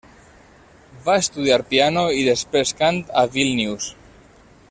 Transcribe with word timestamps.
Va 1.07 1.17
estudiar 1.23 1.59
piano 1.73 2.07
i 2.21 2.25
després 2.29 2.73
cant 2.81 2.99
a 3.23 3.27
Vílnius. 3.37 3.93